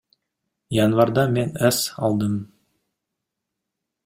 [0.85, 2.35] Январда мен эс алдым.